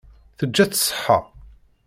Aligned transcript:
Teǧǧa-tt 0.37 0.79
ṣṣeḥḥa. 0.81 1.19